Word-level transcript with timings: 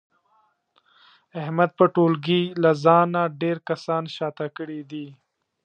احمد 1.41 1.69
په 1.77 1.85
ټولګي 1.95 2.43
له 2.63 2.71
ځانه 2.83 3.21
ډېر 3.41 3.57
کسان 3.69 4.03
شاته 4.15 4.47
کړي 4.57 4.81
دي. 4.91 5.07